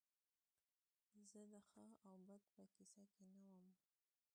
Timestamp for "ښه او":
1.67-2.13